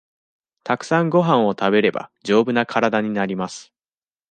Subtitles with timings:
[0.63, 3.71] たくさんごはんを食べれば、丈夫な体になります。